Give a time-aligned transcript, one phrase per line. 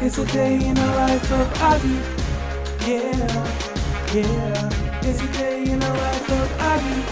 [0.00, 2.00] It's a day in the life of Oggy.
[2.88, 5.00] Yeah, yeah.
[5.02, 7.02] It's a day in the life of Oggy.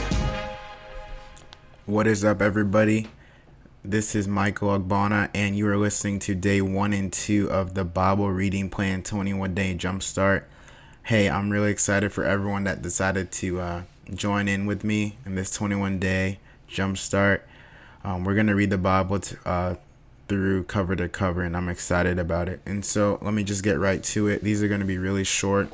[1.84, 3.08] What is up, everybody?
[3.84, 7.84] This is Michael Agbana, and you are listening to day one and two of the
[7.84, 10.44] Bible Reading Plan 21 Day Jumpstart.
[11.02, 13.82] Hey, I'm really excited for everyone that decided to uh,
[14.14, 16.38] join in with me in this 21 day
[16.70, 17.40] jumpstart.
[18.02, 19.74] Um, we're going to read the Bible t- uh,
[20.28, 22.60] through cover to cover, and I'm excited about it.
[22.64, 24.42] And so let me just get right to it.
[24.42, 25.68] These are going to be really short,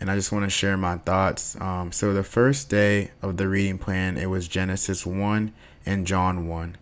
[0.00, 1.60] and I just want to share my thoughts.
[1.60, 5.52] Um, so the first day of the reading plan, it was Genesis 1
[5.86, 6.76] and John 1.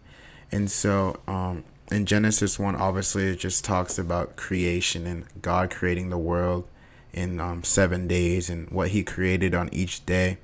[0.52, 6.10] And so um, in Genesis 1, obviously, it just talks about creation and God creating
[6.10, 6.66] the world
[7.12, 10.38] in um, seven days and what he created on each day.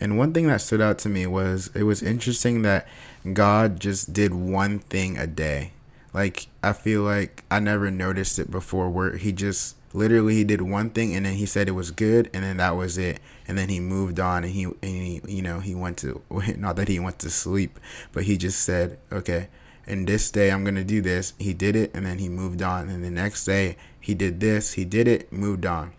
[0.00, 2.86] And one thing that stood out to me was it was interesting that
[3.32, 5.72] God just did one thing a day.
[6.12, 10.62] Like I feel like I never noticed it before where he just literally he did
[10.62, 13.20] one thing and then he said it was good and then that was it.
[13.48, 16.22] And then he moved on and he and he you know he went to
[16.56, 17.78] not that he went to sleep
[18.12, 19.48] but he just said okay
[19.86, 21.34] and this day I'm to do this.
[21.38, 22.88] He did it and then he moved on.
[22.88, 25.92] And the next day he did this he did it moved on.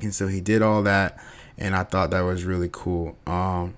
[0.00, 1.18] And so he did all that
[1.58, 3.16] and I thought that was really cool.
[3.26, 3.74] Um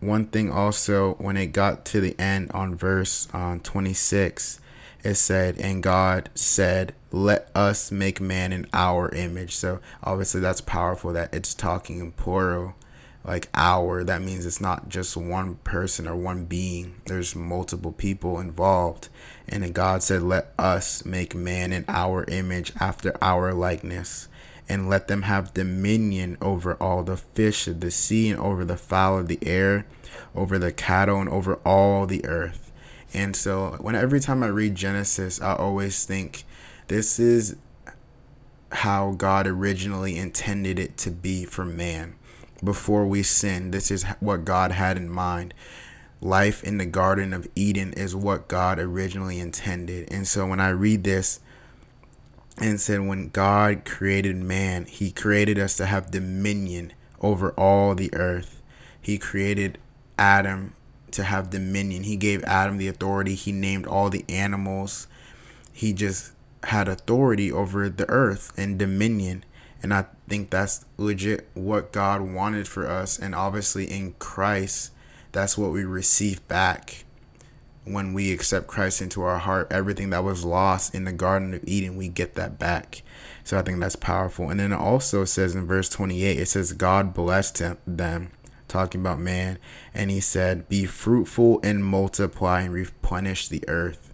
[0.00, 4.60] one thing also when it got to the end on verse um, 26
[5.04, 9.54] it said, and God said, let us make man in our image.
[9.54, 12.74] So obviously that's powerful that it's talking in plural,
[13.24, 14.04] like our.
[14.04, 16.96] That means it's not just one person or one being.
[17.06, 19.08] There's multiple people involved.
[19.48, 24.28] And then God said, let us make man in our image after our likeness.
[24.68, 28.76] And let them have dominion over all the fish of the sea and over the
[28.76, 29.86] fowl of the air,
[30.34, 32.67] over the cattle and over all the earth
[33.14, 36.44] and so when every time I read Genesis, I always think
[36.88, 37.56] this is
[38.70, 42.14] how God originally intended it to be for man.
[42.62, 45.54] Before we sin, this is what God had in mind.
[46.20, 50.12] Life in the Garden of Eden is what God originally intended.
[50.12, 51.40] And so when I read this
[52.60, 58.12] and said, when God created man, he created us to have dominion over all the
[58.14, 58.60] earth.
[59.00, 59.78] He created
[60.18, 60.74] Adam
[61.12, 62.04] to have dominion.
[62.04, 63.34] He gave Adam the authority.
[63.34, 65.06] He named all the animals.
[65.72, 66.32] He just
[66.64, 69.44] had authority over the earth and dominion.
[69.82, 73.18] And I think that's legit what God wanted for us.
[73.18, 74.92] And obviously, in Christ,
[75.32, 77.04] that's what we receive back
[77.84, 79.68] when we accept Christ into our heart.
[79.70, 83.02] Everything that was lost in the Garden of Eden, we get that back.
[83.44, 84.50] So I think that's powerful.
[84.50, 88.30] And then it also says in verse 28, it says, God blessed them
[88.68, 89.58] talking about man,
[89.94, 94.12] and he said, Be fruitful and multiply and replenish the earth.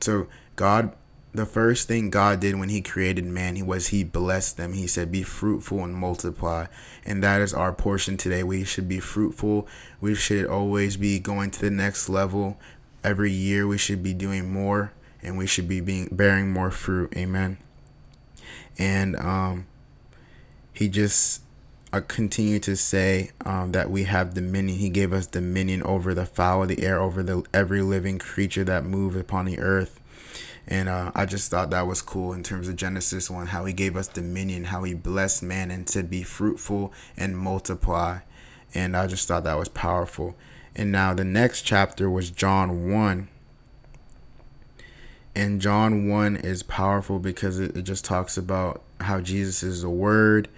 [0.00, 0.94] So, God,
[1.32, 4.72] the first thing God did when he created man, he was he blessed them.
[4.72, 6.66] He said, Be fruitful and multiply.
[7.04, 8.42] And that is our portion today.
[8.42, 9.66] We should be fruitful.
[10.00, 12.58] We should always be going to the next level.
[13.04, 17.12] Every year we should be doing more and we should be being bearing more fruit.
[17.16, 17.58] Amen.
[18.78, 19.66] And um
[20.72, 21.42] he just
[21.90, 24.78] I continue to say um, that we have dominion.
[24.78, 28.64] He gave us dominion over the fowl of the air, over the every living creature
[28.64, 29.98] that move upon the earth.
[30.66, 33.72] And uh, I just thought that was cool in terms of Genesis 1, how he
[33.72, 38.18] gave us dominion, how he blessed man and to be fruitful and multiply.
[38.74, 40.36] And I just thought that was powerful.
[40.76, 43.28] And now the next chapter was John 1.
[45.34, 49.88] And John 1 is powerful because it, it just talks about how Jesus is the
[49.88, 50.48] Word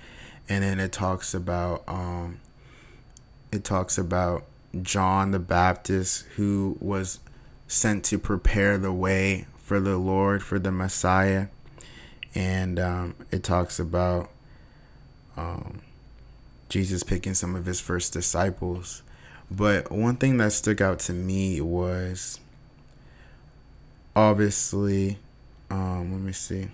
[0.51, 2.41] and then it talks about um,
[3.53, 4.45] it talks about
[4.83, 7.21] John the Baptist who was
[7.69, 11.47] sent to prepare the way for the Lord for the Messiah,
[12.35, 14.29] and um, it talks about
[15.37, 15.83] um,
[16.69, 19.03] Jesus picking some of his first disciples.
[19.53, 22.41] But one thing that stuck out to me was
[24.17, 25.19] obviously,
[25.71, 26.69] um, let me see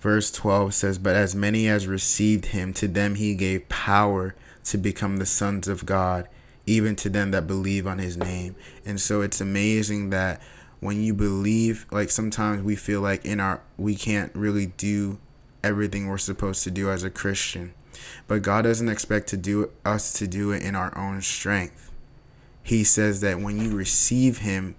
[0.00, 4.34] Verse 12 says, But as many as received him, to them he gave power
[4.64, 6.28] to become the sons of God,
[6.66, 8.54] even to them that believe on his name.
[8.84, 10.40] And so it's amazing that
[10.80, 15.18] when you believe, like sometimes we feel like in our, we can't really do
[15.64, 17.74] everything we're supposed to do as a Christian.
[18.28, 21.90] But God doesn't expect to do us to do it in our own strength.
[22.62, 24.76] He says that when you receive him,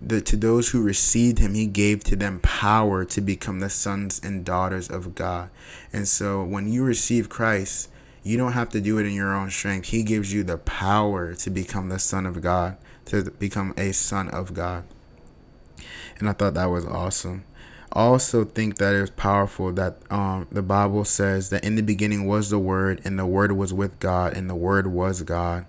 [0.00, 4.20] the, to those who received him, he gave to them power to become the sons
[4.22, 5.50] and daughters of God.
[5.92, 7.90] And so when you receive Christ,
[8.22, 9.88] you don't have to do it in your own strength.
[9.88, 12.76] He gives you the power to become the son of God,
[13.06, 14.84] to become a son of God.
[16.18, 17.44] And I thought that was awesome.
[17.92, 22.26] I also think that it's powerful that um, the Bible says that in the beginning
[22.26, 25.66] was the Word, and the Word was with God, and the Word was God.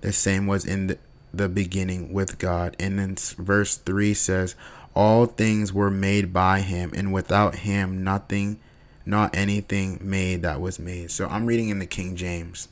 [0.00, 0.98] The same was in the,
[1.36, 2.76] the beginning with God.
[2.78, 4.54] And then verse 3 says,
[4.94, 8.58] All things were made by Him, and without Him, nothing,
[9.04, 11.10] not anything made that was made.
[11.10, 12.68] So I'm reading in the King James.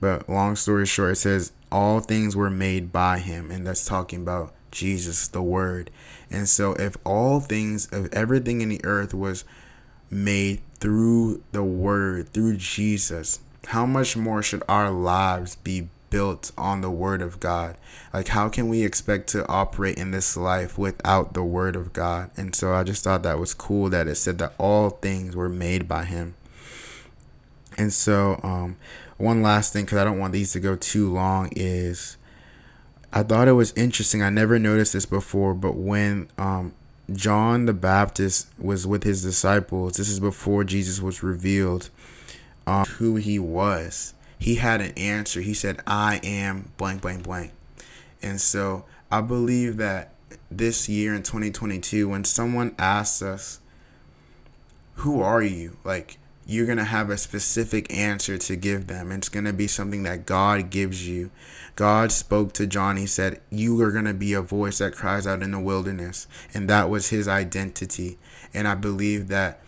[0.00, 3.50] But long story short, it says, All things were made by Him.
[3.50, 5.90] And that's talking about Jesus, the Word.
[6.30, 9.44] And so, if all things, if everything in the earth was
[10.10, 16.80] made through the Word, through Jesus, how much more should our lives be built on
[16.80, 17.76] the Word of God?
[18.12, 22.30] Like, how can we expect to operate in this life without the Word of God?
[22.36, 25.48] And so, I just thought that was cool that it said that all things were
[25.48, 26.34] made by Him.
[27.76, 28.76] And so, um,
[29.16, 32.16] one last thing, because I don't want these to go too long, is
[33.12, 34.22] I thought it was interesting.
[34.22, 36.74] I never noticed this before, but when um,
[37.12, 41.90] John the Baptist was with his disciples, this is before Jesus was revealed
[42.66, 44.14] um, who he was.
[44.38, 45.40] He had an answer.
[45.40, 47.52] He said, I am blank, blank, blank.
[48.22, 50.14] And so I believe that
[50.50, 53.60] this year in 2022, when someone asks us,
[54.96, 55.76] Who are you?
[55.84, 59.12] Like, you're going to have a specific answer to give them.
[59.12, 61.30] It's going to be something that God gives you.
[61.76, 63.06] God spoke to John.
[63.06, 66.26] Said, You are going to be a voice that cries out in the wilderness.
[66.54, 68.18] And that was his identity.
[68.54, 69.60] And I believe that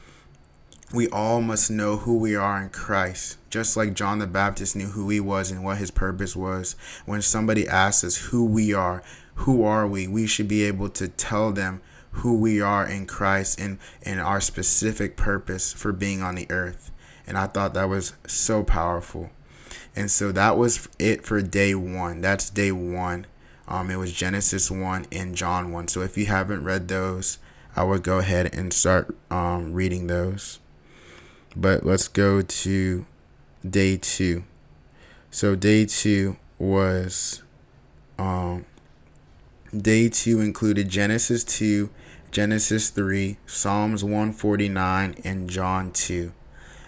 [0.93, 3.39] we all must know who we are in Christ.
[3.49, 6.75] Just like John the Baptist knew who he was and what his purpose was.
[7.07, 9.03] When somebody asks us who we are,
[9.37, 11.81] who are we, we should be able to tell them
[12.13, 16.91] who we are in Christ and, and our specific purpose for being on the earth.
[17.27, 19.31] And I thought that was so powerful.
[19.95, 22.21] And so that was it for day one.
[22.21, 23.27] That's day one.
[23.69, 25.87] Um, it was Genesis 1 and John 1.
[25.89, 27.39] So if you haven't read those,
[27.77, 30.59] I would go ahead and start um, reading those.
[31.56, 33.06] But let's go to
[33.69, 34.44] day two.
[35.31, 37.43] So day two was
[38.19, 38.67] um,
[39.76, 41.91] day two included Genesis 2
[42.31, 46.32] Genesis 3, Psalms 149, and John 2.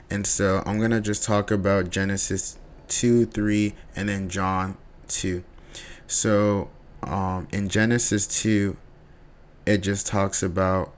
[0.09, 2.59] And so I'm to just talk about Genesis
[2.89, 4.77] 2, 3, and then John
[5.09, 5.43] 2.
[6.07, 6.71] So
[7.03, 8.77] um, in Genesis 2,
[9.67, 10.93] it just talks about,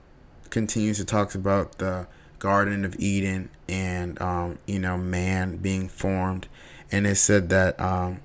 [0.51, 2.07] continues to talk about the
[2.45, 6.47] Garden of Eden and, um, you know, man being formed.
[6.93, 8.21] And it said that um,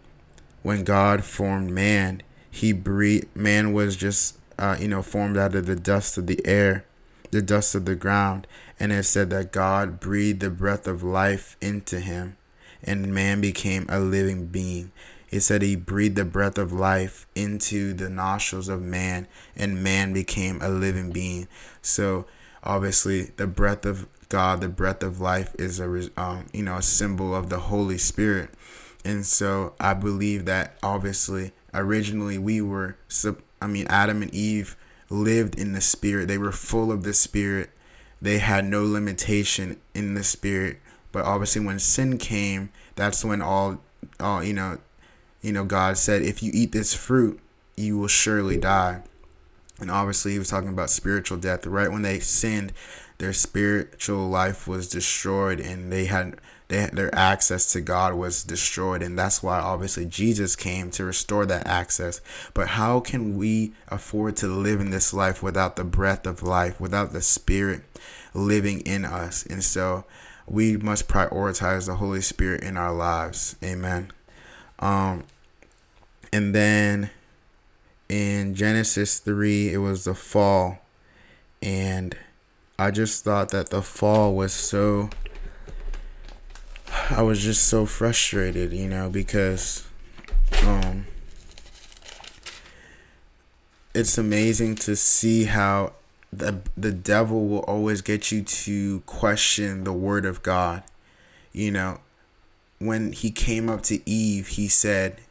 [0.62, 2.22] when God formed man,
[2.52, 6.46] he breathed, man was just uh, you know, formed out of the dust of the
[6.46, 6.84] air,
[7.32, 8.46] the dust of the ground.
[8.78, 12.36] And it said that God breathed the breath of life into him,
[12.84, 14.92] and man became a living being.
[15.32, 20.12] It said he breathed the breath of life into the nostrils of man, and man
[20.12, 21.48] became a living being.
[21.82, 22.26] So,
[22.64, 26.82] obviously, the breath of God, the breath of life, is a um, you know a
[26.82, 28.52] symbol of the Holy Spirit.
[29.06, 32.98] And so, I believe that obviously, originally we were
[33.62, 34.76] I mean, Adam and Eve
[35.10, 36.28] lived in the spirit.
[36.28, 37.72] They were full of the spirit.
[38.22, 40.80] They had no limitation in the spirit.
[41.12, 43.82] But obviously, when sin came, that's when all,
[44.20, 44.78] all you know,
[45.42, 47.40] you know, God said, if you eat this fruit,
[47.76, 49.02] you will surely die.
[49.82, 51.66] And obviously, he was talking about spiritual death.
[51.66, 52.74] Right when they sinned,
[53.18, 59.02] their spiritual life was destroyed, and they had they, their access to God was destroyed.
[59.02, 62.22] And that's why obviously Jesus came to restore that access.
[62.54, 66.80] But how can we afford to live in this life without the breath of life,
[66.80, 67.82] without the Spirit
[68.34, 69.46] living in us?
[69.46, 70.06] And so
[70.48, 73.56] we must prioritize the Holy Spirit in our lives.
[73.64, 74.12] Amen.
[74.78, 75.24] Um,
[76.32, 77.10] and then
[78.10, 80.80] in Genesis 3, it was the fall.
[81.62, 82.18] And
[82.78, 85.10] I just thought that the fall was so
[87.12, 89.88] I was just so frustrated, you know, because
[90.64, 91.06] um
[93.94, 95.94] it's amazing to see how
[96.32, 100.84] the the devil will always get you to question the word of God.
[101.52, 102.00] You know,
[102.80, 105.22] when he came up to Eve, he said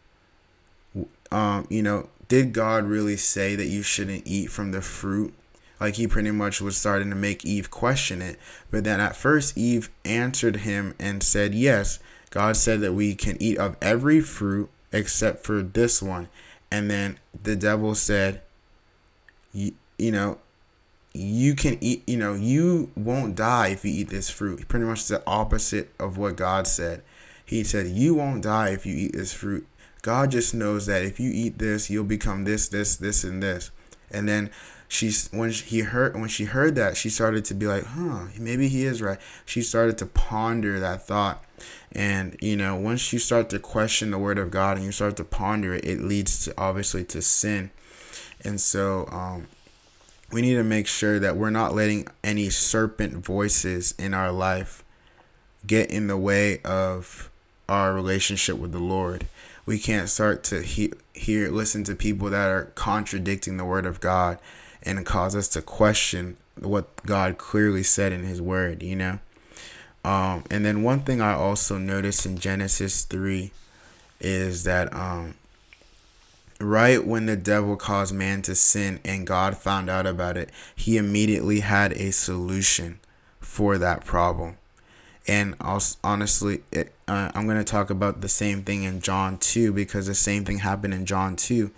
[1.31, 5.35] um, you know, did God really say that you shouldn't eat from the fruit?
[5.81, 8.39] Like he pretty much was starting to make Eve question it.
[8.71, 11.99] But then at first, Eve answered him and said, Yes,
[12.31, 16.29] God said that we can eat of every fruit except for this one.
[16.71, 18.43] And then the devil said,
[19.53, 20.39] You, you know,
[21.15, 24.69] you can eat, you know, you won't die if you eat this fruit.
[24.69, 27.03] Pretty much the opposite of what God said.
[27.45, 29.67] He said, You won't die if you eat this fruit.
[30.03, 33.71] God just knows that if you eat this, you'll become this, this, this, and this.
[34.11, 34.51] And then
[34.89, 38.69] she's when he heard when she heard that, she started to be like, "Huh, maybe
[38.69, 41.45] he is right." She started to ponder that thought.
[41.93, 45.17] And you know, once you start to question the word of God and you start
[45.17, 47.71] to ponder it, it leads to obviously to sin.
[48.45, 49.49] And so um
[50.31, 54.85] we need to make sure that we're not letting any serpent voices in our life
[55.67, 57.31] get in the way of
[57.69, 59.27] our relationship with the Lord.
[59.69, 64.01] We can't start to he- hear, listen to people that are contradicting the word of
[64.01, 64.39] God
[64.83, 69.19] and cause us to question what God clearly said in his word, you know?
[70.07, 73.51] Um, and then one thing I also noticed in Genesis 3
[74.21, 75.35] is that um,
[76.59, 80.97] right when the devil caused man to sin and God found out about it, he
[80.97, 83.01] immediately had a solution
[83.39, 84.57] for that problem.
[85.27, 89.39] And also, honestly, it, uh, I'm going to talk about the same thing in John
[89.39, 91.71] 2 because the same thing happened in John 2.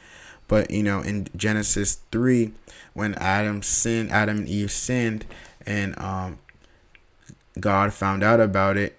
[0.49, 2.53] But, you know, in Genesis 3,
[2.93, 5.25] when Adam sinned, Adam and Eve sinned,
[5.65, 6.39] and um,
[7.59, 8.97] God found out about it,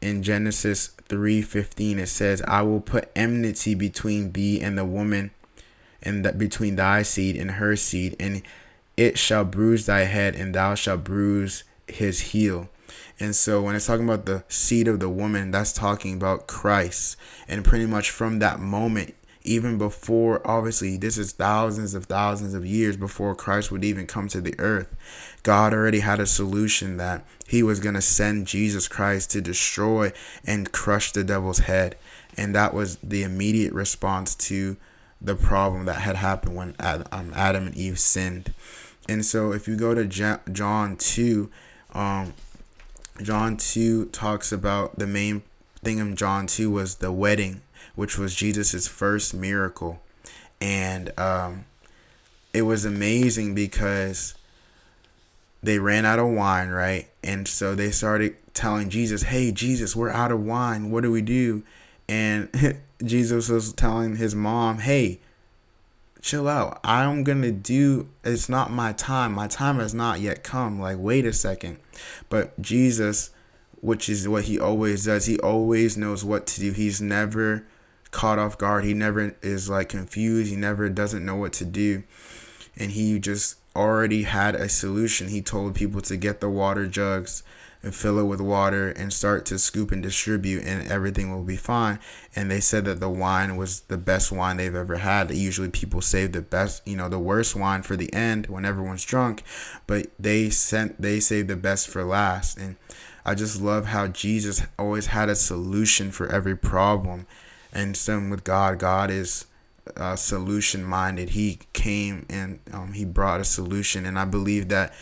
[0.00, 5.30] in Genesis 3:15 it says, "I will put enmity between thee and the woman,
[6.02, 8.42] and that between thy seed and her seed, and
[8.96, 12.70] it shall bruise thy head, and thou shalt bruise his heel."
[13.20, 17.16] And so when it's talking about the seed of the woman, that's talking about Christ.
[17.46, 22.64] And pretty much from that moment, even before, obviously, this is thousands of thousands of
[22.64, 24.94] years before Christ would even come to the earth.
[25.42, 30.12] God already had a solution that he was going to send Jesus Christ to destroy
[30.44, 31.96] and crush the devil's head.
[32.36, 34.76] And that was the immediate response to
[35.20, 38.54] the problem that had happened when um, Adam and Eve sinned.
[39.08, 41.50] And so if you go to John 2,
[41.92, 42.34] um,
[43.22, 45.42] John 2 talks about the main
[45.82, 47.62] thing in John 2 was the wedding
[47.94, 50.00] which was Jesus's first miracle.
[50.60, 51.64] And um,
[52.52, 54.34] it was amazing because
[55.62, 57.08] they ran out of wine, right?
[57.22, 60.90] And so they started telling Jesus, Hey, Jesus, we're out of wine.
[60.90, 61.62] What do we do?
[62.08, 62.48] And
[63.04, 65.20] Jesus was telling his mom, Hey,
[66.20, 66.80] chill out.
[66.84, 69.32] I'm going to do, it's not my time.
[69.32, 70.80] My time has not yet come.
[70.80, 71.78] Like, wait a second.
[72.28, 73.30] But Jesus,
[73.80, 76.72] which is what he always does, he always knows what to do.
[76.72, 77.66] He's never
[78.10, 78.84] caught off guard.
[78.84, 80.50] He never is like confused.
[80.50, 82.02] He never doesn't know what to do.
[82.76, 85.28] And he just already had a solution.
[85.28, 87.42] He told people to get the water jugs
[87.82, 91.56] and fill it with water and start to scoop and distribute and everything will be
[91.56, 91.98] fine.
[92.36, 95.30] And they said that the wine was the best wine they've ever had.
[95.30, 99.04] Usually people save the best, you know, the worst wine for the end when everyone's
[99.04, 99.42] drunk,
[99.86, 102.58] but they sent they saved the best for last.
[102.58, 102.76] And
[103.24, 107.26] I just love how Jesus always had a solution for every problem
[107.72, 108.78] and same with God.
[108.78, 109.46] God is
[109.96, 111.30] uh, solution minded.
[111.30, 114.92] He came and um, he brought a solution, and I believe that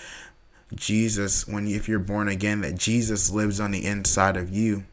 [0.75, 4.85] Jesus, when if you're born again, that Jesus lives on the inside of you,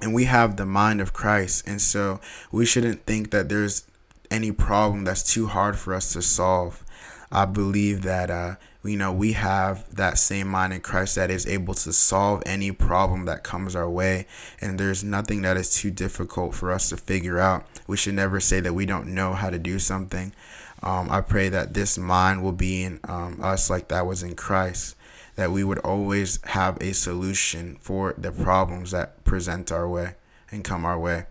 [0.00, 2.20] and we have the mind of Christ, and so
[2.50, 3.84] we shouldn't think that there's
[4.30, 6.84] any problem that's too hard for us to solve.
[7.30, 11.46] I believe that uh, you know we have that same mind in Christ that is
[11.46, 14.26] able to solve any problem that comes our way,
[14.60, 17.64] and there's nothing that is too difficult for us to figure out.
[17.86, 20.34] We should never say that we don't know how to do something.
[20.82, 24.34] Um, I pray that this mind will be in um, us like that was in
[24.34, 24.96] Christ,
[25.36, 30.14] that we would always have a solution for the problems that present our way
[30.50, 31.26] and come our way.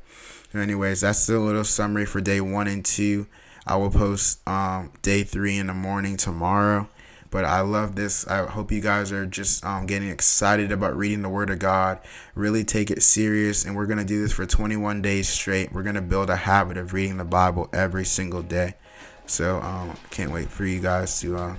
[0.54, 3.28] Anyways, that's the little summary for day one and two.
[3.66, 6.90] I will post um, day three in the morning tomorrow.
[7.32, 8.28] But I love this.
[8.28, 12.00] I hope you guys are just um, getting excited about reading the Word of God.
[12.36, 13.64] Really take it serious.
[13.64, 15.72] And we're going to do this for 21 days straight.
[15.72, 18.76] We're going to build a habit of reading the Bible every single day.
[19.32, 21.56] So um, can't wait for you guys to, uh,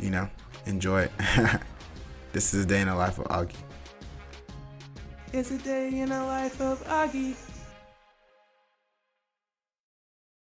[0.00, 0.28] you know,
[0.66, 1.12] enjoy it.
[2.32, 3.54] this is a day in the life of Oggy.
[5.32, 7.36] It's a day in the life of Oggy.